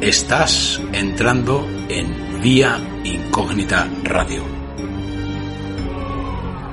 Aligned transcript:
Estás 0.00 0.78
entrando 0.92 1.66
en 1.88 2.42
Vía 2.42 2.78
Incógnita 3.02 3.88
Radio. 4.04 4.44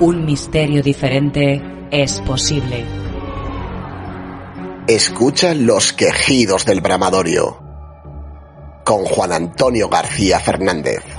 Un 0.02 0.26
misterio 0.26 0.84
diferente 0.84 1.62
es 1.90 2.20
posible. 2.20 2.84
Escucha 4.88 5.54
los 5.54 5.94
quejidos 5.94 6.66
del 6.66 6.82
bramadorio 6.82 7.64
con 8.84 9.06
Juan 9.06 9.32
Antonio 9.32 9.88
García 9.88 10.40
Fernández. 10.42 11.13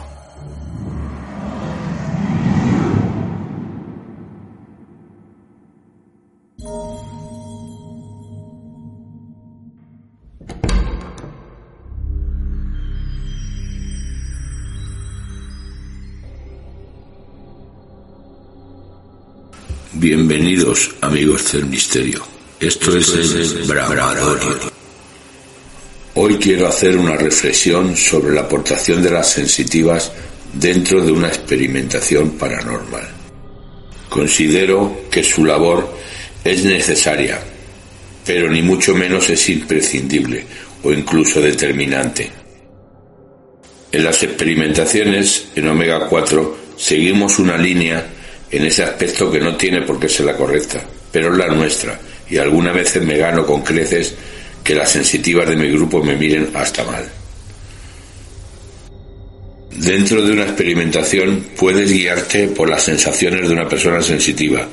Bienvenidos 20.05 20.91
amigos 21.01 21.51
del 21.51 21.65
misterio. 21.65 22.23
Esto, 22.61 22.95
es, 22.95 23.09
el 23.09 23.63
Bramadorio. 23.67 24.71
Hoy 26.17 26.37
quiero 26.37 26.69
hacer 26.69 26.99
una 26.99 27.17
reflexión 27.17 27.97
sobre 27.97 28.35
la 28.35 28.43
aportación 28.43 29.03
de 29.03 29.11
las 29.11 29.31
sensitivas 29.31 30.13
dentro 30.53 31.03
de 31.03 31.11
una 31.11 31.29
experimentación 31.29 32.33
paranormal. 32.33 33.09
Considero 34.11 35.07
que 35.11 35.25
su 35.25 35.43
labor 35.47 35.97
es 36.45 36.63
necesaria, 36.67 37.41
pero 38.27 38.51
ni 38.51 38.61
mucho 38.61 38.95
menos 38.95 39.31
es 39.31 39.49
imprescindible 39.49 40.45
o 40.83 40.93
incluso 40.93 41.41
determinante. 41.41 42.31
En 43.91 44.05
las 44.05 44.23
experimentaciones 44.23 45.47
en 45.55 45.67
Omega 45.67 46.07
4 46.11 46.59
seguimos 46.77 47.39
una 47.39 47.57
línea 47.57 48.14
en 48.57 48.67
ese 48.67 48.83
aspecto 48.83 49.31
que 49.31 49.41
no 49.41 49.57
tiene 49.57 49.83
por 49.83 49.99
qué 49.99 50.09
ser 50.09 50.27
la 50.27 50.37
correcta, 50.37 50.85
pero 51.11 51.33
es 51.33 51.39
la 51.39 51.49
nuestra, 51.49 51.99
y 52.29 52.37
algunas 52.37 52.75
veces 52.75 53.03
me 53.03 53.17
gano 53.17 53.45
con 53.45 53.63
creces 53.63 54.15
que 54.63 54.75
las 54.75 54.91
sensitivas 54.91 55.49
de 55.49 55.57
mi 55.57 55.71
grupo 55.71 56.03
me 56.03 56.17
miren 56.17 56.51
hasta 56.55 56.85
mal. 56.85 57.05
Dentro 59.77 60.23
de 60.23 60.33
una 60.33 60.45
experimentación 60.45 61.47
puedes 61.57 61.91
guiarte 61.91 62.49
por 62.49 62.71
las 62.71 62.85
sensaciones 62.85 63.49
de 63.49 63.55
una 63.55 63.69
persona 63.69 64.01
sensitiva 64.01 64.67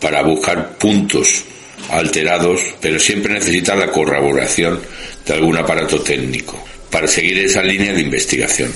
para 0.00 0.22
buscar 0.22 0.78
puntos 0.78 1.44
alterados, 1.90 2.60
pero 2.80 2.98
siempre 2.98 3.34
necesitas 3.34 3.78
la 3.78 3.90
corroboración 3.90 4.80
de 5.26 5.34
algún 5.34 5.56
aparato 5.58 6.00
técnico 6.00 6.62
para 6.90 7.06
seguir 7.06 7.38
esa 7.38 7.62
línea 7.62 7.92
de 7.92 8.00
investigación. 8.00 8.72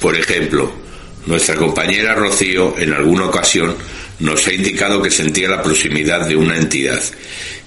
Por 0.00 0.16
ejemplo, 0.16 0.83
nuestra 1.26 1.54
compañera 1.56 2.14
Rocío 2.14 2.74
en 2.78 2.92
alguna 2.92 3.26
ocasión 3.26 3.76
nos 4.20 4.46
ha 4.46 4.52
indicado 4.52 5.02
que 5.02 5.10
sentía 5.10 5.48
la 5.48 5.62
proximidad 5.62 6.26
de 6.26 6.36
una 6.36 6.56
entidad 6.56 7.02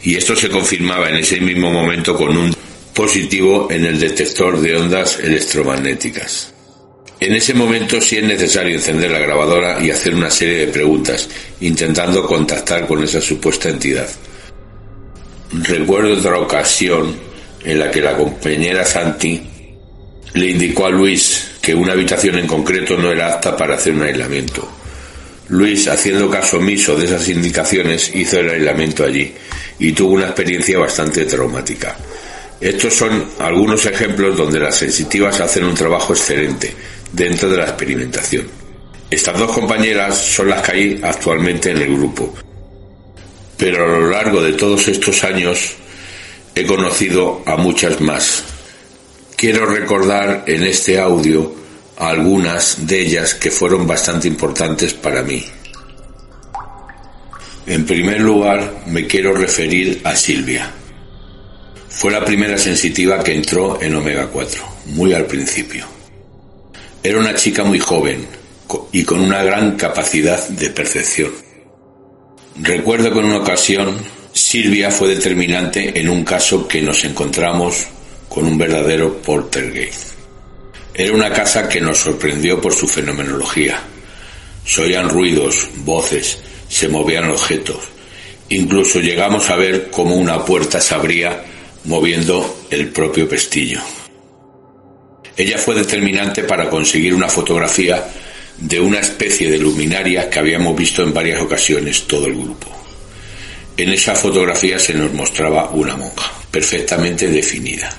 y 0.04 0.16
esto 0.16 0.36
se 0.36 0.50
confirmaba 0.50 1.10
en 1.10 1.18
ese 1.18 1.42
mismo 1.42 1.72
momento 1.72 2.16
con 2.16 2.38
un 2.38 2.56
positivo 2.94 3.68
en 3.70 3.86
el 3.86 4.00
detector 4.00 4.60
de 4.60 4.76
ondas 4.76 5.20
electromagnéticas. 5.20 6.54
En 7.20 7.34
ese 7.34 7.54
momento 7.56 8.00
sí 8.00 8.18
es 8.18 8.24
necesario 8.24 8.76
encender 8.76 9.10
la 9.10 9.20
grabadora 9.20 9.84
y 9.84 9.90
hacer 9.90 10.14
una 10.14 10.30
serie 10.30 10.66
de 10.66 10.68
preguntas, 10.68 11.28
intentando 11.62 12.26
contactar 12.26 12.86
con 12.86 13.04
esa 13.04 13.20
supuesta 13.20 13.70
entidad. 13.70 14.08
Recuerdo 15.52 16.14
otra 16.14 16.38
ocasión 16.38 17.16
en 17.64 17.80
la 17.80 17.90
que 17.90 18.02
la 18.02 18.16
compañera 18.16 18.86
Santi 18.86 19.42
le 20.34 20.52
indicó 20.52 20.86
a 20.86 20.92
Luis 20.92 21.57
que 21.68 21.76
una 21.76 21.92
habitación 21.92 22.38
en 22.38 22.48
concreto 22.48 22.96
no 22.96 23.12
era 23.12 23.34
apta 23.34 23.58
para 23.58 23.76
hacer 23.76 23.92
un 23.92 24.04
aislamiento. 24.04 24.66
Luis, 25.50 25.90
haciendo 25.90 26.30
caso 26.30 26.60
omiso 26.60 26.96
de 26.96 27.04
esas 27.04 27.28
indicaciones, 27.28 28.10
hizo 28.16 28.40
el 28.40 28.52
aislamiento 28.52 29.04
allí 29.04 29.34
y 29.78 29.92
tuvo 29.92 30.14
una 30.14 30.28
experiencia 30.28 30.80
bastante 30.80 31.26
traumática. 31.26 31.98
Estos 32.62 32.94
son 32.94 33.32
algunos 33.40 33.86
ejemplos 33.86 34.38
donde 34.38 34.62
las 34.62 34.78
sensitivas 34.78 35.42
hacen 35.42 35.66
un 35.66 35.76
trabajo 35.76 36.14
excelente 36.14 36.74
dentro 37.12 37.50
de 37.50 37.58
la 37.58 37.66
experimentación. 37.66 38.48
Estas 39.12 39.38
dos 39.38 39.52
compañeras 39.52 40.18
son 40.18 40.48
las 40.48 40.62
que 40.62 40.72
hay 40.72 41.02
actualmente 41.04 41.72
en 41.72 41.80
el 41.80 41.98
grupo, 41.98 42.34
pero 43.58 43.84
a 43.84 43.88
lo 43.88 44.10
largo 44.10 44.42
de 44.42 44.54
todos 44.54 44.88
estos 44.88 45.22
años 45.26 45.74
he 46.56 46.66
conocido 46.66 47.44
a 47.46 47.58
muchas 47.58 48.00
más. 48.00 48.57
Quiero 49.38 49.68
recordar 49.68 50.46
en 50.48 50.64
este 50.64 51.00
audio 51.00 51.54
algunas 51.98 52.88
de 52.88 53.02
ellas 53.02 53.36
que 53.36 53.52
fueron 53.52 53.86
bastante 53.86 54.28
importantes 54.28 54.96
para 54.96 55.22
mí. 55.22 55.46
En 57.68 57.86
primer 57.86 58.20
lugar, 58.20 58.82
me 58.88 59.06
quiero 59.06 59.36
referir 59.36 60.02
a 60.04 60.16
Silvia. 60.16 60.72
Fue 61.88 62.12
la 62.12 62.26
primera 62.26 62.58
sensitiva 62.58 63.24
que 63.24 63.36
entró 63.36 63.80
en 63.80 63.94
Omega 63.94 64.26
4, 64.26 64.64
muy 64.88 65.14
al 65.14 65.28
principio. 65.28 65.86
Era 67.04 67.20
una 67.20 67.36
chica 67.36 67.64
muy 67.64 67.78
joven 67.78 68.26
y 68.92 69.04
con 69.04 69.20
una 69.20 69.44
gran 69.44 69.78
capacidad 69.78 70.48
de 70.48 70.72
percepción. 70.72 71.30
Recuerdo 72.60 73.14
que 73.14 73.20
en 73.20 73.26
una 73.26 73.38
ocasión 73.38 73.98
Silvia 74.34 74.90
fue 74.90 75.10
determinante 75.10 76.00
en 76.00 76.10
un 76.10 76.24
caso 76.24 76.68
que 76.68 76.82
nos 76.82 77.04
encontramos 77.04 77.86
con 78.38 78.46
un 78.46 78.56
verdadero 78.60 79.20
poltergeist. 79.20 80.12
Era 80.94 81.12
una 81.12 81.34
casa 81.34 81.68
que 81.68 81.82
nos 81.82 81.98
sorprendió 81.98 82.62
por 82.62 82.72
su 82.72 82.88
fenomenología. 82.88 83.82
Se 84.64 84.84
oían 84.84 85.10
ruidos, 85.10 85.68
voces, 85.78 86.38
se 86.70 86.88
movían 86.88 87.32
objetos. 87.32 87.78
Incluso 88.50 89.00
llegamos 89.00 89.50
a 89.50 89.56
ver 89.56 89.90
cómo 89.90 90.14
una 90.14 90.46
puerta 90.46 90.80
se 90.80 90.94
abría 90.94 91.46
moviendo 91.86 92.60
el 92.70 92.90
propio 92.90 93.28
pestillo. 93.28 93.82
Ella 95.36 95.58
fue 95.58 95.74
determinante 95.74 96.44
para 96.44 96.70
conseguir 96.70 97.16
una 97.16 97.30
fotografía 97.30 98.06
de 98.56 98.80
una 98.80 99.00
especie 99.00 99.50
de 99.50 99.58
luminaria 99.58 100.30
que 100.30 100.38
habíamos 100.38 100.78
visto 100.78 101.02
en 101.02 101.12
varias 101.12 101.42
ocasiones 101.42 102.06
todo 102.06 102.28
el 102.28 102.36
grupo. 102.36 102.68
En 103.78 103.90
esa 103.90 104.14
fotografía 104.14 104.78
se 104.78 104.94
nos 104.94 105.12
mostraba 105.12 105.72
una 105.72 105.98
monja, 105.98 106.32
perfectamente 106.52 107.30
definida. 107.30 107.90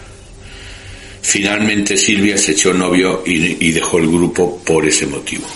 Finalmente 1.28 1.98
Silvia 1.98 2.38
se 2.38 2.52
echó 2.52 2.72
novio 2.72 3.22
y, 3.26 3.70
dejó 3.70 3.98
el 3.98 4.06
grupo 4.06 4.62
por 4.64 4.86
ese 4.86 5.06
motivo. 5.06 5.46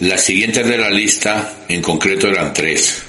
Las 0.00 0.22
siguientes 0.22 0.66
de 0.66 0.78
la 0.78 0.88
lista 0.88 1.66
en 1.68 1.82
concreto 1.82 2.28
eran 2.28 2.54
tres, 2.54 3.02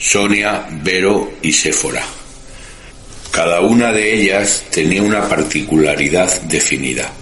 Sonia, 0.00 0.66
Vero 0.82 1.34
y 1.42 1.52
Séfora. 1.52 2.04
Cada 3.30 3.60
una 3.60 3.92
de 3.92 4.20
ellas 4.20 4.64
tenía 4.68 5.00
una 5.00 5.28
particularidad 5.28 6.42
definida. 6.42 7.12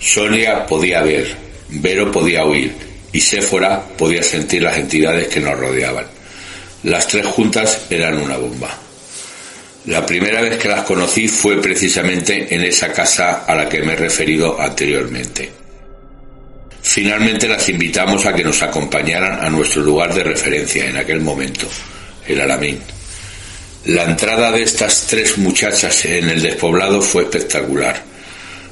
Sonia 0.00 0.66
podía 0.66 1.00
ver, 1.02 1.36
Vero 1.68 2.10
podía 2.10 2.44
oír 2.44 2.72
y 3.12 3.20
Séfora 3.20 3.86
podía 3.96 4.24
sentir 4.24 4.64
las 4.64 4.76
entidades 4.76 5.28
que 5.28 5.38
nos 5.38 5.56
rodeaban. 5.56 6.06
Las 6.82 7.06
tres 7.06 7.24
juntas 7.24 7.86
eran 7.88 8.20
una 8.20 8.36
bomba. 8.36 8.80
La 9.86 10.04
primera 10.04 10.40
vez 10.40 10.58
que 10.58 10.68
las 10.68 10.82
conocí 10.82 11.28
fue 11.28 11.62
precisamente 11.62 12.52
en 12.52 12.62
esa 12.64 12.92
casa 12.92 13.44
a 13.46 13.54
la 13.54 13.68
que 13.68 13.82
me 13.82 13.92
he 13.92 13.96
referido 13.96 14.60
anteriormente. 14.60 15.48
Finalmente 16.82 17.46
las 17.46 17.68
invitamos 17.68 18.26
a 18.26 18.34
que 18.34 18.42
nos 18.42 18.62
acompañaran 18.62 19.44
a 19.44 19.48
nuestro 19.48 19.82
lugar 19.82 20.12
de 20.12 20.24
referencia 20.24 20.86
en 20.86 20.96
aquel 20.96 21.20
momento, 21.20 21.68
el 22.26 22.40
Alamín. 22.40 22.80
La 23.84 24.02
entrada 24.02 24.50
de 24.50 24.64
estas 24.64 25.06
tres 25.06 25.38
muchachas 25.38 26.04
en 26.04 26.30
el 26.30 26.42
despoblado 26.42 27.00
fue 27.00 27.22
espectacular. 27.22 28.02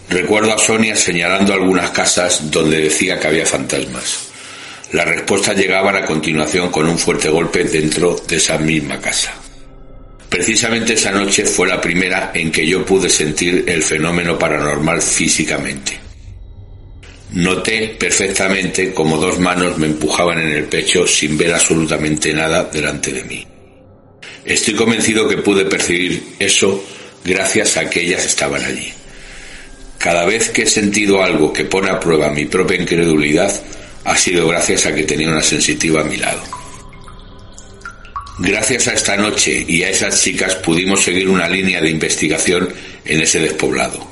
Recuerdo 0.09 0.53
a 0.53 0.59
Sonia 0.59 0.97
señalando 0.97 1.55
algunas 1.55 1.91
casas 1.91 2.51
donde 2.51 2.81
decía 2.81 3.21
que 3.21 3.29
había 3.29 3.47
fantasmas. 3.47 4.31
Las 4.91 5.07
respuestas 5.07 5.57
llegaban 5.57 5.95
a 5.95 6.05
continuación 6.05 6.71
con 6.73 6.89
un 6.89 6.99
fuerte 6.99 7.29
golpe 7.29 7.63
dentro 7.63 8.17
de 8.27 8.37
esa 8.37 8.59
misma 8.59 9.01
casa. 9.01 9.44
Precisamente 10.35 10.95
esa 10.95 11.13
noche 11.13 11.47
fue 11.47 11.69
la 11.69 11.81
primera 11.81 12.33
en 12.35 12.51
que 12.51 12.67
yo 12.67 12.85
pude 12.85 13.09
sentir 13.09 13.67
el 13.69 13.85
fenómeno 13.85 14.37
paranormal 14.37 15.01
físicamente. 15.01 15.97
Noté 17.35 17.95
perfectamente 17.97 18.93
como 18.93 19.17
dos 19.17 19.39
manos 19.39 19.79
me 19.79 19.87
empujaban 19.87 20.41
en 20.41 20.51
el 20.51 20.65
pecho 20.65 21.07
sin 21.07 21.39
ver 21.39 21.55
absolutamente 21.55 22.35
nada 22.35 22.65
delante 22.65 23.13
de 23.13 23.23
mí. 23.23 23.47
Estoy 24.45 24.75
convencido 24.75 25.29
que 25.29 25.37
pude 25.37 25.67
percibir 25.67 26.21
eso 26.41 26.85
gracias 27.25 27.77
a 27.77 27.89
que 27.89 28.01
ellas 28.01 28.27
estaban 28.27 28.65
allí. 28.65 28.93
Cada 29.99 30.25
vez 30.25 30.49
que 30.49 30.63
he 30.63 30.67
sentido 30.67 31.23
algo 31.23 31.53
que 31.53 31.65
pone 31.65 31.91
a 31.91 32.01
prueba 32.01 32.29
mi 32.31 32.47
propia 32.47 32.83
incredulidad, 32.83 33.55
ha 34.03 34.17
sido 34.17 34.49
gracias 34.49 34.85
a 34.87 34.95
que 34.97 35.05
tenía 35.05 35.29
una 35.29 35.43
sensitiva 35.43 36.01
a 36.01 36.05
mi 36.05 36.17
lado. 36.17 36.64
Gracias 38.39 38.89
a 38.89 38.95
esta 38.95 39.17
noche 39.17 39.65
y 39.67 39.83
a 39.85 39.91
esas 39.91 40.21
chicas 40.21 40.57
pudimos 40.57 41.03
seguir 41.05 41.29
una 41.29 41.49
línea 41.49 41.81
de 41.81 41.91
investigación 41.91 42.69
en 43.05 43.21
ese 43.21 43.39
despoblado. 43.39 44.05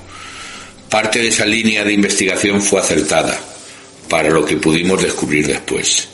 Parte 0.88 1.18
de 1.20 1.28
esa 1.28 1.44
línea 1.44 1.84
de 1.84 1.92
investigación 1.92 2.62
fue 2.62 2.80
acertada, 2.80 3.38
para 4.08 4.30
lo 4.30 4.44
que 4.44 4.58
pudimos 4.58 5.02
descubrir 5.02 5.46
después. 5.46 6.08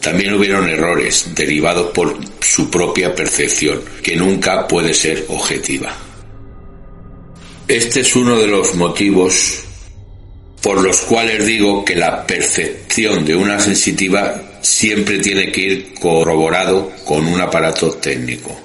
También 0.00 0.34
hubieron 0.34 0.68
errores 0.68 1.26
derivados 1.34 1.90
por 1.92 2.16
su 2.40 2.70
propia 2.70 3.14
percepción, 3.14 3.82
que 4.02 4.16
nunca 4.16 4.66
puede 4.66 4.94
ser 4.94 5.26
objetiva. 5.28 5.94
Este 7.68 8.00
es 8.00 8.16
uno 8.16 8.38
de 8.38 8.46
los 8.46 8.74
motivos 8.74 9.58
por 10.62 10.80
los 10.80 10.98
cuales 10.98 11.44
digo 11.44 11.84
que 11.84 11.96
la 11.96 12.26
percepción 12.26 13.24
de 13.24 13.34
una 13.34 13.58
sensitiva 13.58 14.40
siempre 14.62 15.18
tiene 15.18 15.52
que 15.52 15.60
ir 15.60 15.94
corroborado 16.00 16.90
con 17.04 17.26
un 17.26 17.40
aparato 17.40 17.92
técnico. 17.92 18.58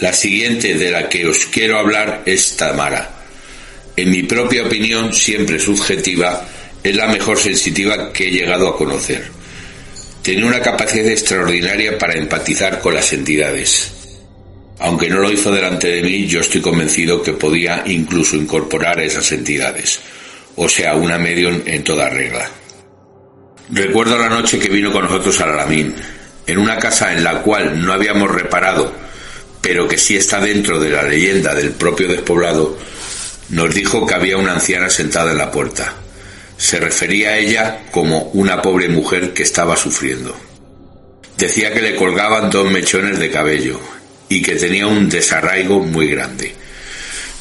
La 0.00 0.12
siguiente 0.12 0.74
de 0.74 0.90
la 0.90 1.08
que 1.08 1.26
os 1.26 1.46
quiero 1.46 1.78
hablar 1.78 2.22
es 2.26 2.56
Tamara. 2.56 3.24
En 3.96 4.10
mi 4.10 4.22
propia 4.22 4.66
opinión, 4.66 5.12
siempre 5.12 5.58
subjetiva, 5.58 6.46
es 6.82 6.94
la 6.94 7.06
mejor 7.06 7.38
sensitiva 7.38 8.12
que 8.12 8.28
he 8.28 8.30
llegado 8.30 8.68
a 8.68 8.76
conocer. 8.76 9.24
Tenía 10.22 10.46
una 10.46 10.60
capacidad 10.60 11.08
extraordinaria 11.08 11.98
para 11.98 12.14
empatizar 12.14 12.80
con 12.80 12.94
las 12.94 13.12
entidades. 13.12 13.92
Aunque 14.78 15.08
no 15.08 15.20
lo 15.20 15.30
hizo 15.30 15.52
delante 15.52 15.88
de 15.88 16.02
mí, 16.02 16.26
yo 16.26 16.40
estoy 16.40 16.60
convencido 16.60 17.22
que 17.22 17.32
podía 17.32 17.82
incluso 17.86 18.36
incorporar 18.36 19.00
esas 19.00 19.30
entidades 19.32 20.00
o 20.56 20.68
sea, 20.68 20.94
una 20.94 21.18
medium 21.18 21.62
en 21.66 21.82
toda 21.84 22.08
regla. 22.08 22.48
Recuerdo 23.70 24.18
la 24.18 24.28
noche 24.28 24.58
que 24.58 24.68
vino 24.68 24.92
con 24.92 25.04
nosotros 25.04 25.40
al 25.40 25.52
Alamín, 25.52 25.94
en 26.46 26.58
una 26.58 26.78
casa 26.78 27.12
en 27.12 27.24
la 27.24 27.40
cual 27.40 27.82
no 27.84 27.94
habíamos 27.94 28.30
reparado, 28.30 28.92
pero 29.62 29.88
que 29.88 29.96
sí 29.96 30.16
está 30.16 30.38
dentro 30.40 30.78
de 30.78 30.90
la 30.90 31.02
leyenda 31.02 31.54
del 31.54 31.70
propio 31.70 32.06
despoblado, 32.06 32.76
nos 33.48 33.74
dijo 33.74 34.06
que 34.06 34.14
había 34.14 34.36
una 34.36 34.52
anciana 34.52 34.90
sentada 34.90 35.32
en 35.32 35.38
la 35.38 35.50
puerta. 35.50 35.94
Se 36.58 36.78
refería 36.78 37.30
a 37.30 37.38
ella 37.38 37.80
como 37.90 38.24
una 38.34 38.60
pobre 38.60 38.88
mujer 38.88 39.32
que 39.32 39.42
estaba 39.42 39.76
sufriendo. 39.76 40.36
Decía 41.38 41.72
que 41.72 41.80
le 41.80 41.96
colgaban 41.96 42.50
dos 42.50 42.70
mechones 42.70 43.18
de 43.18 43.30
cabello 43.30 43.80
y 44.28 44.42
que 44.42 44.56
tenía 44.56 44.86
un 44.86 45.08
desarraigo 45.08 45.80
muy 45.80 46.08
grande. 46.08 46.54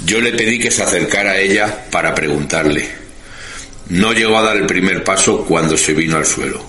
Yo 0.06 0.22
le 0.22 0.32
pedí 0.32 0.58
que 0.58 0.72
se 0.72 0.84
acercara 0.84 1.32
a 1.32 1.38
ella 1.38 1.86
para 1.92 2.16
preguntarle, 2.16 3.03
no 3.90 4.14
llegó 4.14 4.38
a 4.38 4.44
dar 4.44 4.58
el 4.58 4.66
primer 4.66 5.04
paso 5.04 5.44
cuando 5.46 5.78
se 5.78 5.94
vino 5.94 6.18
al 6.18 6.26
suelo. 6.26 6.64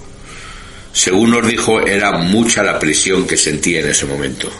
Según 0.92 1.30
nos 1.30 1.46
dijo, 1.46 1.80
era 1.80 2.12
mucha 2.12 2.62
la 2.62 2.78
presión 2.78 3.26
que 3.26 3.36
sentía 3.36 3.80
en 3.80 3.88
ese 3.88 4.06
momento. 4.06 4.50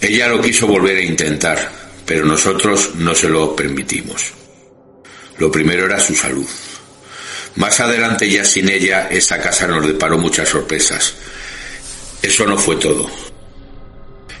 Ella 0.00 0.28
lo 0.28 0.40
quiso 0.40 0.66
volver 0.66 0.98
a 0.98 1.02
intentar, 1.02 1.70
pero 2.06 2.24
nosotros 2.24 2.94
no 2.96 3.14
se 3.14 3.28
lo 3.28 3.54
permitimos. 3.54 4.32
Lo 5.38 5.50
primero 5.50 5.86
era 5.86 6.00
su 6.00 6.14
salud. 6.14 6.46
Más 7.56 7.80
adelante, 7.80 8.28
ya 8.30 8.44
sin 8.44 8.68
ella, 8.70 9.08
esta 9.10 9.40
casa 9.40 9.66
nos 9.66 9.86
deparó 9.86 10.18
muchas 10.18 10.48
sorpresas. 10.48 11.14
Eso 12.22 12.46
no 12.46 12.56
fue 12.56 12.76
todo. 12.76 13.10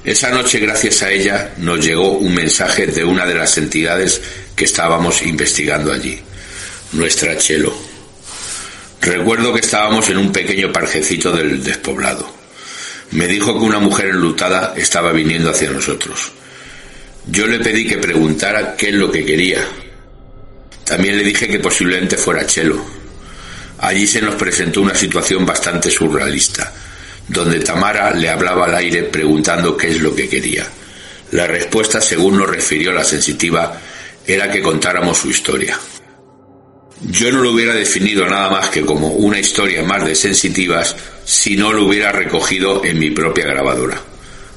Esa 0.04 0.30
noche, 0.30 0.58
gracias 0.58 1.02
a 1.02 1.10
ella, 1.10 1.54
nos 1.58 1.84
llegó 1.84 2.12
un 2.12 2.34
mensaje 2.34 2.86
de 2.86 3.04
una 3.04 3.26
de 3.26 3.34
las 3.34 3.56
entidades 3.58 4.20
que 4.56 4.64
estábamos 4.64 5.22
investigando 5.22 5.92
allí 5.92 6.20
nuestra 6.92 7.36
Chelo. 7.38 7.72
Recuerdo 9.00 9.52
que 9.52 9.60
estábamos 9.60 10.08
en 10.10 10.18
un 10.18 10.30
pequeño 10.30 10.72
parjecito 10.72 11.32
del 11.32 11.62
despoblado. 11.64 12.28
Me 13.12 13.26
dijo 13.26 13.58
que 13.58 13.64
una 13.64 13.78
mujer 13.78 14.10
enlutada 14.10 14.74
estaba 14.76 15.12
viniendo 15.12 15.50
hacia 15.50 15.70
nosotros. 15.70 16.32
Yo 17.26 17.46
le 17.46 17.60
pedí 17.60 17.86
que 17.86 17.98
preguntara 17.98 18.76
qué 18.76 18.90
es 18.90 18.94
lo 18.94 19.10
que 19.10 19.24
quería. 19.24 19.66
También 20.84 21.16
le 21.16 21.24
dije 21.24 21.48
que 21.48 21.58
posiblemente 21.58 22.16
fuera 22.16 22.46
Chelo. 22.46 22.84
Allí 23.78 24.06
se 24.06 24.22
nos 24.22 24.34
presentó 24.34 24.82
una 24.82 24.94
situación 24.94 25.44
bastante 25.44 25.90
surrealista, 25.90 26.72
donde 27.26 27.60
Tamara 27.60 28.12
le 28.12 28.28
hablaba 28.28 28.66
al 28.66 28.74
aire 28.76 29.04
preguntando 29.04 29.76
qué 29.76 29.88
es 29.88 30.00
lo 30.00 30.14
que 30.14 30.28
quería. 30.28 30.66
La 31.32 31.46
respuesta, 31.46 32.00
según 32.00 32.38
nos 32.38 32.48
refirió 32.48 32.92
la 32.92 33.04
sensitiva, 33.04 33.80
era 34.26 34.50
que 34.50 34.60
contáramos 34.62 35.18
su 35.18 35.30
historia. 35.30 35.78
Yo 37.10 37.32
no 37.32 37.42
lo 37.42 37.50
hubiera 37.50 37.74
definido 37.74 38.26
nada 38.28 38.48
más 38.48 38.70
que 38.70 38.82
como 38.82 39.08
una 39.08 39.38
historia 39.38 39.82
más 39.82 40.06
de 40.06 40.14
sensitivas 40.14 40.94
si 41.24 41.56
no 41.56 41.72
lo 41.72 41.86
hubiera 41.86 42.12
recogido 42.12 42.84
en 42.84 42.98
mi 42.98 43.10
propia 43.10 43.46
grabadora. 43.46 44.00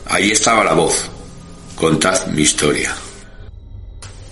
Ahí 0.06 0.30
estaba 0.30 0.64
la 0.64 0.74
voz. 0.74 1.10
Contad 1.76 2.28
mi 2.28 2.44
historia. 2.44 2.96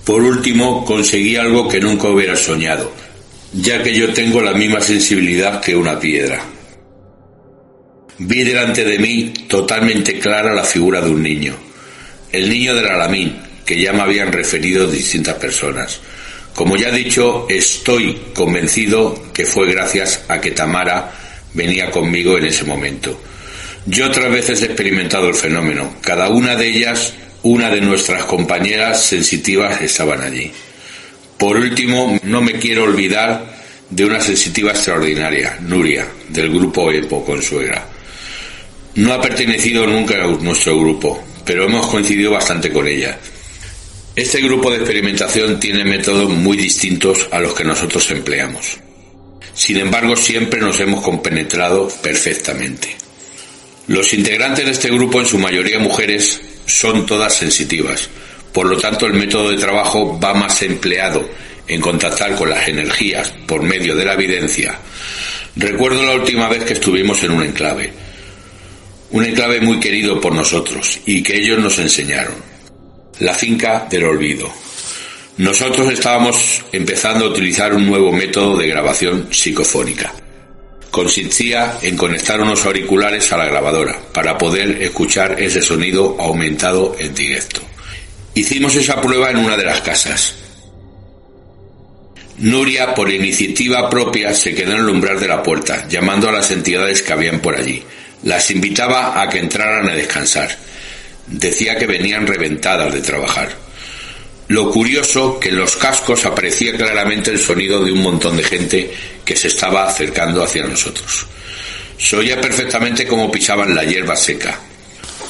Por 0.06 0.22
último, 0.22 0.86
conseguí 0.86 1.38
algo 1.38 1.68
que 1.68 1.80
nunca 1.80 2.08
hubiera 2.08 2.36
soñado, 2.36 2.94
ya 3.54 3.82
que 3.82 3.96
yo 3.96 4.14
tengo 4.14 4.42
la 4.42 4.54
misma 4.54 4.80
sensibilidad 4.80 5.60
que 5.60 5.76
una 5.76 6.00
piedra. 6.00 6.44
Vi 8.20 8.44
delante 8.44 8.84
de 8.84 9.00
mí 9.00 9.34
totalmente 9.48 10.20
clara 10.20 10.54
la 10.54 10.64
figura 10.64 11.02
de 11.02 11.10
un 11.10 11.24
niño, 11.24 11.56
el 12.32 12.48
niño 12.48 12.76
del 12.76 12.88
Alamín, 12.88 13.42
que 13.66 13.82
ya 13.82 13.92
me 13.92 14.02
habían 14.02 14.32
referido 14.32 14.86
distintas 14.88 15.36
personas 15.36 16.00
como 16.56 16.78
ya 16.78 16.90
he 16.90 16.92
dicho, 16.92 17.48
estoy 17.50 18.22
convencido 18.34 19.32
que 19.34 19.46
fue 19.46 19.72
gracias 19.72 20.24
a 20.28 20.40
que 20.40 20.52
Tamara 20.52 21.12
venía 21.54 21.90
conmigo 21.90 22.38
en 22.38 22.46
ese 22.46 22.64
momento. 22.64 23.20
Yo 23.86 24.08
otras 24.08 24.32
veces 24.32 24.62
he 24.62 24.66
experimentado 24.66 25.28
el 25.28 25.36
fenómeno. 25.36 25.96
Cada 26.02 26.30
una 26.30 26.56
de 26.56 26.68
ellas, 26.68 27.14
una 27.42 27.70
de 27.70 27.82
nuestras 27.82 28.26
compañeras 28.26 29.04
sensitivas 29.04 29.82
estaban 29.82 30.22
allí. 30.22 30.52
Por 31.38 31.58
último, 31.58 32.18
no 32.24 32.42
me 32.42 32.54
quiero 32.54 32.84
olvidar 32.84 33.54
de 33.90 34.06
una 34.06 34.22
sensitiva 34.22 34.72
extraordinaria, 34.72 35.58
Nuria, 35.62 36.08
del 36.30 36.50
grupo 36.50 36.92
EPO 36.92 37.26
Consuegra. 37.26 37.86
No 38.96 39.14
ha 39.14 39.22
pertenecido 39.22 39.86
nunca 39.88 40.24
a 40.24 40.28
nuestro 40.28 40.80
grupo, 40.80 41.24
pero 41.44 41.66
hemos 41.66 41.88
coincidido 41.88 42.32
bastante 42.32 42.72
con 42.72 42.88
ella. 42.88 43.18
Este 44.16 44.42
grupo 44.42 44.70
de 44.70 44.78
experimentación 44.78 45.60
tiene 45.60 45.84
métodos 45.84 46.30
muy 46.30 46.56
distintos 46.56 47.28
a 47.32 47.40
los 47.40 47.56
que 47.56 47.64
nosotros 47.64 48.12
empleamos. 48.12 48.78
Sin 49.56 49.78
embargo, 49.78 50.16
siempre 50.16 50.60
nos 50.60 50.80
hemos 50.80 51.02
compenetrado 51.02 51.88
perfectamente. 52.04 52.96
Los 53.88 54.14
integrantes 54.14 54.66
de 54.66 54.72
este 54.72 54.92
grupo, 54.92 55.20
en 55.20 55.26
su 55.26 55.40
mayoría 55.40 55.80
mujeres, 55.80 56.40
son 56.68 57.08
todas 57.08 57.34
sensitivas. 57.34 58.08
Por 58.52 58.68
lo 58.68 58.78
tanto, 58.78 59.08
el 59.08 59.14
método 59.14 59.50
de 59.50 59.58
trabajo 59.58 60.20
va 60.20 60.36
más 60.36 60.62
empleado 60.62 61.28
en 61.68 61.82
contactar 61.82 62.36
con 62.36 62.52
las 62.52 62.68
energías 62.68 63.34
por 63.48 63.64
medio 63.64 63.96
de 63.96 64.06
la 64.06 64.14
evidencia. 64.14 64.78
Recuerdo 65.56 66.06
la 66.06 66.14
última 66.14 66.48
vez 66.50 66.66
que 66.66 66.74
estuvimos 66.74 67.24
en 67.24 67.32
un 67.32 67.44
enclave. 67.46 67.92
Un 69.10 69.26
enclave 69.26 69.60
muy 69.60 69.80
querido 69.80 70.22
por 70.22 70.36
nosotros 70.36 71.00
y 71.08 71.24
que 71.24 71.38
ellos 71.38 71.58
nos 71.58 71.80
enseñaron 71.80 72.53
la 73.20 73.34
finca 73.34 73.88
del 73.90 74.06
olvido. 74.06 74.52
Nosotros 75.38 75.92
estábamos 75.92 76.64
empezando 76.72 77.26
a 77.26 77.30
utilizar 77.30 77.74
un 77.74 77.86
nuevo 77.86 78.12
método 78.12 78.58
de 78.58 78.68
grabación 78.68 79.30
psicofónica. 79.32 80.14
Consistía 80.92 81.80
en 81.82 81.98
conectar 81.98 82.40
unos 82.40 82.66
auriculares 82.66 83.32
a 83.32 83.38
la 83.38 83.46
grabadora 83.46 84.00
para 84.14 84.38
poder 84.38 84.82
escuchar 84.82 85.42
ese 85.42 85.62
sonido 85.62 86.18
aumentado 86.20 86.96
en 87.00 87.16
directo. 87.16 87.62
Hicimos 88.36 88.76
esa 88.76 89.02
prueba 89.02 89.32
en 89.32 89.38
una 89.38 89.58
de 89.58 89.66
las 89.66 89.82
casas. 89.82 90.36
Nuria, 92.38 92.94
por 92.94 93.12
iniciativa 93.12 93.90
propia, 93.90 94.34
se 94.34 94.54
quedó 94.54 94.74
en 94.74 94.80
el 94.80 94.90
umbral 94.90 95.20
de 95.20 95.28
la 95.28 95.42
puerta, 95.42 95.88
llamando 95.88 96.30
a 96.30 96.32
las 96.32 96.52
entidades 96.52 97.02
que 97.02 97.14
habían 97.14 97.40
por 97.40 97.56
allí. 97.56 97.84
Las 98.24 98.50
invitaba 98.52 99.22
a 99.22 99.30
que 99.30 99.40
entraran 99.40 99.90
a 99.90 99.96
descansar 99.96 100.58
decía 101.28 101.78
que 101.78 101.88
venían 101.88 102.28
reventadas 102.28 102.94
de 102.94 103.02
trabajar. 103.02 103.50
Lo 104.50 104.70
curioso 104.70 105.40
que 105.40 105.50
en 105.50 105.58
los 105.58 105.76
cascos 105.78 106.26
aparecía 106.26 106.76
claramente 106.76 107.32
el 107.32 107.40
sonido 107.40 107.84
de 107.84 107.92
un 107.92 108.02
montón 108.02 108.38
de 108.38 108.44
gente 108.44 108.94
que 109.24 109.36
se 109.36 109.48
estaba 109.48 109.88
acercando 109.88 110.44
hacia 110.44 110.66
nosotros. 110.66 111.26
Se 111.98 112.18
oía 112.18 112.40
perfectamente 112.42 113.08
cómo 113.08 113.32
pisaban 113.32 113.74
la 113.74 113.84
hierba 113.84 114.16
seca. 114.16 114.60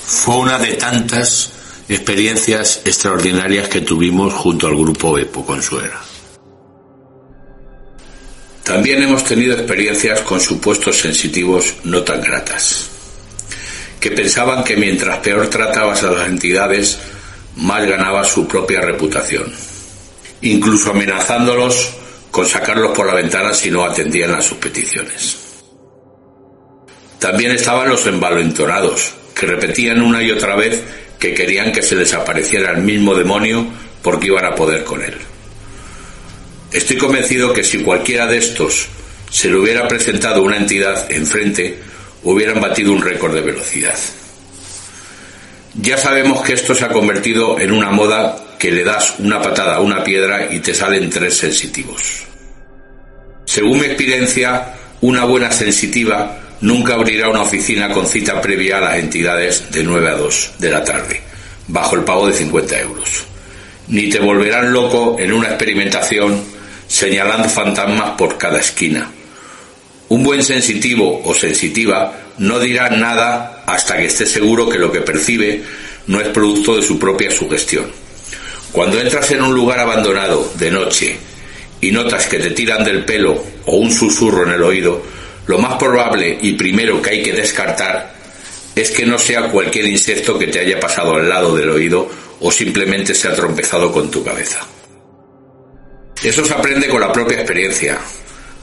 Fue 0.06 0.38
una 0.38 0.58
de 0.58 0.74
tantas 0.74 1.52
experiencias 1.88 2.82
extraordinarias 2.86 3.68
que 3.68 3.82
tuvimos 3.82 4.34
junto 4.34 4.68
al 4.68 4.76
grupo 4.76 5.18
Epo 5.18 5.46
Consuera. 5.46 6.02
También 8.64 9.04
hemos 9.04 9.24
tenido 9.26 9.54
experiencias 9.54 10.22
con 10.22 10.40
supuestos 10.40 10.98
sensitivos 10.98 11.76
no 11.84 12.02
tan 12.02 12.22
gratas 12.22 12.93
que 14.04 14.12
pensaban 14.12 14.66
que 14.66 14.76
mientras 14.76 15.20
peor 15.20 15.48
tratabas 15.48 16.04
a 16.04 16.12
las 16.12 16.28
entidades, 16.28 17.00
más 17.56 17.88
ganaba 17.88 18.26
su 18.26 18.46
propia 18.46 18.82
reputación, 18.82 19.50
incluso 20.42 20.92
amenazándolos 20.92 21.94
con 22.30 22.46
sacarlos 22.46 22.92
por 22.92 23.08
la 23.08 23.14
ventana 23.14 23.54
si 23.54 23.72
no 23.72 23.86
atendían 23.86 24.32
a 24.32 24.42
sus 24.42 24.58
peticiones. 24.58 25.38
También 27.18 27.52
estaban 27.52 27.88
los 27.88 28.06
envalentonados, 28.06 29.14
que 29.34 29.46
repetían 29.46 30.02
una 30.02 30.22
y 30.22 30.32
otra 30.32 30.58
vez 30.58 30.82
que 31.18 31.34
querían 31.34 31.72
que 31.72 31.82
se 31.82 31.96
desapareciera 31.96 32.72
el 32.72 32.82
mismo 32.82 33.16
demonio 33.16 33.66
porque 34.02 34.28
iban 34.28 34.44
a 34.44 34.54
poder 34.54 34.84
con 34.84 35.02
él. 35.02 35.16
Estoy 36.74 36.98
convencido 36.98 37.54
que 37.54 37.64
si 37.64 37.78
cualquiera 37.78 38.28
de 38.28 38.40
estos 38.40 38.86
se 39.32 39.48
le 39.48 39.56
hubiera 39.56 39.88
presentado 39.88 40.44
una 40.44 40.58
entidad 40.58 41.10
enfrente, 41.10 41.80
hubieran 42.24 42.62
batido 42.62 42.92
un 42.94 43.02
récord 43.02 43.34
de 43.34 43.42
velocidad. 43.42 43.98
Ya 45.76 45.98
sabemos 45.98 46.42
que 46.44 46.54
esto 46.54 46.76
se 46.76 46.86
ha 46.86 46.90
convertido 46.90 47.60
en 47.60 47.72
una 47.72 47.90
moda 47.90 48.38
que 48.60 48.72
le 48.72 48.84
das 48.84 49.16
una 49.20 49.42
patada 49.42 49.76
a 49.76 49.82
una 49.82 50.04
piedra 50.04 50.54
y 50.54 50.60
te 50.60 50.74
salen 50.74 51.10
tres 51.10 51.36
sensitivos. 51.38 52.24
Según 53.46 53.80
mi 53.80 53.86
experiencia, 53.88 54.76
una 55.02 55.26
buena 55.26 55.52
sensitiva 55.52 56.40
nunca 56.62 56.94
abrirá 56.94 57.30
una 57.30 57.42
oficina 57.42 57.90
con 57.90 58.08
cita 58.08 58.40
previa 58.40 58.78
a 58.78 58.82
las 58.82 58.96
entidades 58.98 59.70
de 59.72 59.84
9 59.84 60.10
a 60.10 60.16
2 60.16 60.52
de 60.60 60.72
la 60.72 60.84
tarde, 60.84 61.22
bajo 61.68 61.96
el 61.96 62.04
pago 62.04 62.28
de 62.28 62.34
50 62.34 62.80
euros. 62.80 63.26
Ni 63.88 64.10
te 64.10 64.20
volverán 64.20 64.72
loco 64.72 65.18
en 65.20 65.34
una 65.34 65.50
experimentación 65.50 66.42
señalando 66.88 67.50
fantasmas 67.50 68.12
por 68.12 68.38
cada 68.38 68.60
esquina. 68.60 69.12
Un 70.14 70.22
buen 70.22 70.44
sensitivo 70.44 71.24
o 71.26 71.34
sensitiva 71.34 72.14
no 72.38 72.60
dirá 72.60 72.88
nada 72.92 73.64
hasta 73.66 73.98
que 73.98 74.06
esté 74.06 74.28
seguro 74.28 74.70
que 74.70 74.78
lo 74.78 74.92
que 74.92 75.02
percibe 75.02 75.64
no 76.06 76.22
es 76.22 76.28
producto 76.28 76.76
de 76.76 76.84
su 76.84 77.00
propia 77.00 77.32
sugestión. 77.32 77.92
Cuando 78.72 79.02
entras 79.02 79.32
en 79.32 79.42
un 79.42 79.56
lugar 79.56 79.80
abandonado 79.80 80.54
de 80.54 80.70
noche 80.70 81.18
y 81.82 81.90
notas 81.90 82.28
que 82.28 82.38
te 82.38 82.52
tiran 82.52 82.84
del 82.84 83.06
pelo 83.06 83.44
o 83.66 83.78
un 83.78 83.92
susurro 83.92 84.44
en 84.44 84.52
el 84.52 84.62
oído, 84.62 85.02
lo 85.48 85.58
más 85.58 85.80
probable 85.80 86.38
y 86.40 86.54
primero 86.54 87.02
que 87.02 87.10
hay 87.10 87.24
que 87.24 87.34
descartar 87.34 88.14
es 88.76 88.92
que 88.92 89.08
no 89.08 89.18
sea 89.18 89.50
cualquier 89.50 89.88
insecto 89.88 90.38
que 90.38 90.46
te 90.46 90.60
haya 90.60 90.80
pasado 90.80 91.16
al 91.16 91.28
lado 91.28 91.56
del 91.56 91.72
oído 91.72 92.08
o 92.40 92.52
simplemente 92.52 93.16
se 93.16 93.30
ha 93.30 93.34
trompezado 93.34 93.92
con 93.92 94.12
tu 94.12 94.24
cabeza. 94.24 94.60
Eso 96.24 96.46
se 96.46 96.54
aprende 96.54 96.88
con 96.88 97.02
la 97.02 97.12
propia 97.12 97.38
experiencia. 97.38 97.98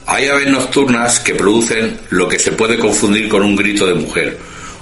Hay 0.05 0.27
aves 0.27 0.47
nocturnas 0.47 1.19
que 1.19 1.35
producen 1.35 1.99
lo 2.09 2.27
que 2.27 2.39
se 2.39 2.51
puede 2.51 2.77
confundir 2.77 3.29
con 3.29 3.43
un 3.43 3.55
grito 3.55 3.85
de 3.85 3.93
mujer, 3.93 4.37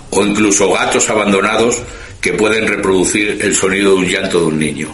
o 0.10 0.26
incluso 0.26 0.72
gatos 0.72 1.10
abandonados 1.10 1.78
que 2.22 2.34
pueden 2.34 2.68
reproducir 2.68 3.40
el 3.42 3.56
sonido 3.56 3.92
de 3.92 3.98
un 3.98 4.08
llanto 4.08 4.40
de 4.40 4.46
un 4.46 4.60
niño. 4.60 4.90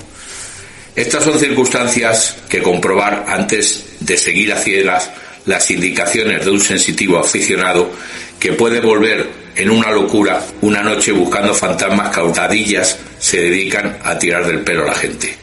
Estas 0.96 1.24
son 1.24 1.38
circunstancias 1.40 2.38
que 2.50 2.62
comprobar 2.62 3.26
antes 3.28 3.86
de 4.00 4.18
seguir 4.18 4.54
a 4.54 4.58
ciegas 4.58 5.12
las 5.46 5.70
indicaciones 5.70 6.44
de 6.44 6.52
un 6.52 6.62
sensitivo 6.62 7.20
aficionado 7.20 7.92
que 8.40 8.54
puede 8.54 8.80
volver 8.80 9.30
en 9.56 9.70
una 9.70 9.92
locura 9.92 10.42
una 10.62 10.82
noche 10.82 11.12
buscando 11.12 11.54
fantasmas 11.54 12.10
cautadillas 12.10 12.98
se 13.20 13.42
dedican 13.42 13.98
a 14.04 14.18
tirar 14.18 14.46
del 14.46 14.62
pelo 14.62 14.84
a 14.84 14.88
la 14.88 14.96
gente. 14.96 15.36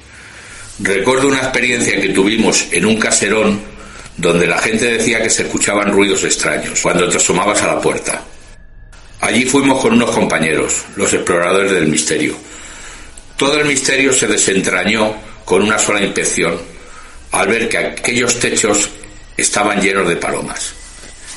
Recuerdo 0.78 1.28
una 1.28 1.38
experiencia 1.38 2.00
que 2.00 2.08
tuvimos 2.08 2.66
en 2.72 2.86
un 2.86 2.96
caserón 2.96 3.60
donde 4.22 4.46
la 4.46 4.58
gente 4.58 4.84
decía 4.86 5.20
que 5.20 5.28
se 5.28 5.42
escuchaban 5.42 5.90
ruidos 5.90 6.22
extraños 6.22 6.80
cuando 6.80 7.08
te 7.08 7.16
asomabas 7.16 7.60
a 7.62 7.74
la 7.74 7.80
puerta. 7.80 8.22
Allí 9.20 9.44
fuimos 9.44 9.82
con 9.82 9.94
unos 9.94 10.12
compañeros, 10.12 10.84
los 10.94 11.12
exploradores 11.12 11.72
del 11.72 11.88
misterio. 11.88 12.36
Todo 13.36 13.58
el 13.58 13.66
misterio 13.66 14.12
se 14.12 14.28
desentrañó 14.28 15.12
con 15.44 15.62
una 15.62 15.76
sola 15.76 16.00
inspección 16.00 16.56
al 17.32 17.48
ver 17.48 17.68
que 17.68 17.78
aquellos 17.78 18.38
techos 18.38 18.88
estaban 19.36 19.80
llenos 19.80 20.08
de 20.08 20.14
palomas. 20.14 20.72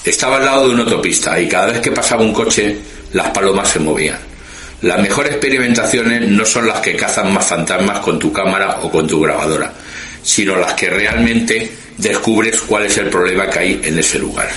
Estaba 0.04 0.38
al 0.38 0.46
lado 0.46 0.68
de 0.68 0.76
una 0.76 0.84
autopista 0.84 1.40
y 1.40 1.48
cada 1.48 1.72
vez 1.72 1.80
que 1.80 1.92
pasaba 1.92 2.22
un 2.22 2.34
coche 2.34 2.78
las 3.14 3.32
palomas 3.32 3.68
se 3.68 3.80
movían. 3.80 4.20
Las 4.82 5.00
mejores 5.00 5.32
experimentaciones 5.32 6.30
no 6.30 6.46
son 6.46 6.68
las 6.68 6.82
que 6.82 6.96
cazan 6.96 7.34
más 7.34 7.48
fantasmas 7.48 7.98
con 8.02 8.20
tu 8.20 8.32
cámara 8.32 8.78
o 8.84 8.92
con 8.92 9.08
tu 9.08 9.22
grabadora, 9.22 9.74
sino 10.26 10.56
las 10.58 10.74
que 10.74 10.90
realmente 10.90 11.72
descubres 11.98 12.60
cuál 12.62 12.88
es 12.88 12.98
el 12.98 13.10
problema 13.10 13.48
que 13.50 13.60
hay 13.60 13.82
en 13.84 14.00
ese 14.00 14.18
lugar. 14.18 14.50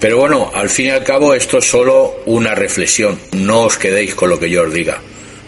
Pero 0.00 0.18
bueno, 0.18 0.50
al 0.52 0.68
fin 0.68 0.86
y 0.86 0.90
al 0.90 1.04
cabo 1.04 1.34
esto 1.34 1.58
es 1.58 1.66
solo 1.66 2.22
una 2.26 2.56
reflexión. 2.56 3.20
No 3.32 3.60
os 3.60 3.76
quedéis 3.76 4.16
con 4.16 4.30
lo 4.30 4.40
que 4.40 4.50
yo 4.50 4.64
os 4.64 4.72
diga. 4.72 4.98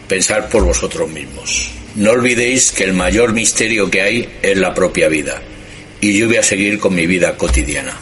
Pensar 0.07 0.49
por 0.49 0.63
vosotros 0.63 1.11
mismos. 1.11 1.73
No 1.97 2.11
olvidéis 2.11 2.71
que 2.71 2.85
el 2.85 2.93
mayor 2.93 3.33
misterio 3.33 3.91
que 3.91 4.03
hay 4.03 4.29
es 4.43 4.57
la 4.59 4.75
propia 4.75 5.09
vida 5.09 5.43
y 6.01 6.19
yo 6.19 6.27
voy 6.27 6.37
a 6.37 6.43
seguir 6.43 6.79
con 6.79 6.95
mi 6.95 7.07
vida 7.07 7.37
cotidiana. 7.37 7.97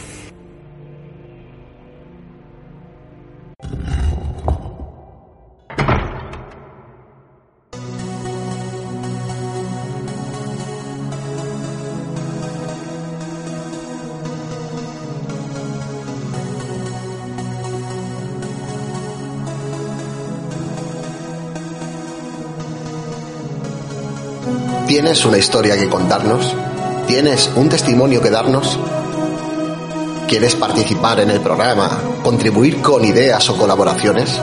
¿Tienes 24.93 25.25
una 25.25 25.39
historia 25.39 25.75
que 25.75 25.89
contarnos? 25.89 26.53
¿Tienes 27.07 27.49
un 27.55 27.67
testimonio 27.67 28.21
que 28.21 28.29
darnos? 28.29 28.77
¿Quieres 30.27 30.53
participar 30.53 31.19
en 31.19 31.31
el 31.31 31.41
programa? 31.41 31.89
¿Contribuir 32.23 32.79
con 32.79 33.03
ideas 33.03 33.49
o 33.49 33.57
colaboraciones? 33.57 34.39